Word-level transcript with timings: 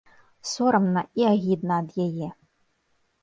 Сорамна 0.51 1.03
і 1.21 1.27
агідна 1.33 1.73
ад 1.83 1.89
яе. 2.09 2.29